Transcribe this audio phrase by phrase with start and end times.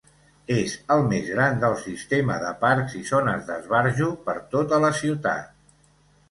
[0.53, 5.55] És el més gran del sistema de parcs i zones d'esbarjo per tota la ciutat.